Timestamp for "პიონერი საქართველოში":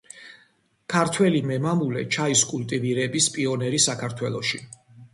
3.39-4.69